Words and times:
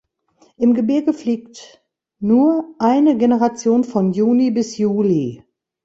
Im 0.57 0.73
Gebirge 0.73 1.13
fliegt 1.13 1.79
nur 2.17 2.73
eine 2.79 3.19
Generation 3.19 3.83
von 3.83 4.13
Juni 4.13 4.49
bis 4.49 4.79
Juli. 4.79 5.43